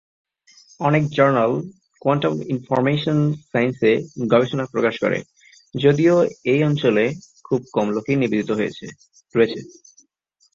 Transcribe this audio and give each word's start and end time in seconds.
অনেক 0.79 1.03
journal 1.17 1.51
quantum 2.01 2.33
information 2.53 3.17
সায়েন্সে 3.49 3.91
গবেষণা 4.31 4.65
প্রকাশ 4.73 4.95
করে, 5.03 5.17
যদিও 5.75 6.15
এই 6.45 6.61
অঞ্চলে 6.69 7.05
খুব 7.45 7.59
কম 7.75 7.87
লোকই 7.95 8.15
নিবেদিত 8.21 8.49
রয়েছে। 8.51 8.85